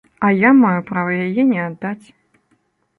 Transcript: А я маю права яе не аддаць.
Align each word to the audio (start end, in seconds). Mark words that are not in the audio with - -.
А 0.27 0.29
я 0.37 0.51
маю 0.61 0.79
права 0.89 1.13
яе 1.27 1.47
не 1.53 1.59
аддаць. 1.69 2.05